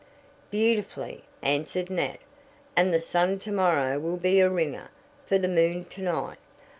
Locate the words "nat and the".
1.91-3.03